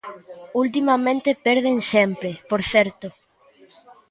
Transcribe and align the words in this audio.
Ultimamente 0.63 1.39
perden 1.47 1.77
sempre, 1.93 2.29
por 2.49 2.61
certo. 2.73 3.07